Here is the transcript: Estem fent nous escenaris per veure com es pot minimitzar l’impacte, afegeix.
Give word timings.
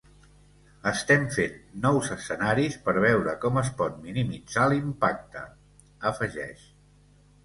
Estem 0.91 1.25
fent 1.33 1.57
nous 1.83 2.07
escenaris 2.15 2.77
per 2.87 2.95
veure 3.03 3.35
com 3.43 3.59
es 3.63 3.69
pot 3.81 3.99
minimitzar 4.07 4.65
l’impacte, 4.71 5.45
afegeix. 6.13 6.65